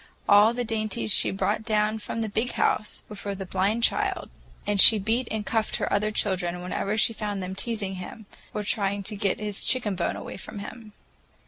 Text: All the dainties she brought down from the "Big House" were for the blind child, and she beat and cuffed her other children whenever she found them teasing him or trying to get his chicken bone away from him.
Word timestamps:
All 0.27 0.51
the 0.55 0.63
dainties 0.63 1.13
she 1.13 1.29
brought 1.29 1.63
down 1.63 1.99
from 1.99 2.21
the 2.21 2.27
"Big 2.27 2.53
House" 2.53 3.03
were 3.07 3.15
for 3.15 3.35
the 3.35 3.45
blind 3.45 3.83
child, 3.83 4.31
and 4.65 4.81
she 4.81 4.97
beat 4.97 5.27
and 5.29 5.45
cuffed 5.45 5.75
her 5.75 5.93
other 5.93 6.09
children 6.09 6.63
whenever 6.63 6.97
she 6.97 7.13
found 7.13 7.43
them 7.43 7.53
teasing 7.53 7.97
him 7.97 8.25
or 8.51 8.63
trying 8.63 9.03
to 9.03 9.15
get 9.15 9.39
his 9.39 9.63
chicken 9.63 9.93
bone 9.95 10.15
away 10.15 10.37
from 10.37 10.57
him. 10.57 10.93